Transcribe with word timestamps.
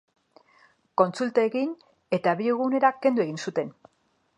Kontsulta 1.01 1.45
egin 1.51 1.77
eta 2.19 2.37
bi 2.41 2.51
egunera 2.57 2.95
kendu 3.05 3.29
egin 3.29 3.43
zuten. 3.47 3.75